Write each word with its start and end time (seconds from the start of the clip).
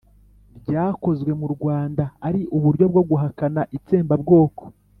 ryakozwe 0.59 1.31
mu 1.39 1.47
rwanda 1.55 2.03
ari 2.27 2.41
uburyo 2.57 2.85
bwo 2.91 3.03
guhakana 3.09 3.61
itsembabwoko. 3.77 4.61